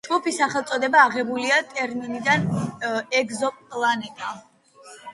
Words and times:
ჯგუფის 0.05 0.37
სახელწოდება 0.43 1.03
აღებულია 1.09 1.59
ტერმინიდან 1.75 2.49
„ეგზოპლანეტა“. 3.23 4.37